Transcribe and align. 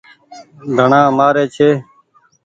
ڌڻآ 0.75 1.01
مآري 1.17 1.45
ڇي۔ 1.55 1.69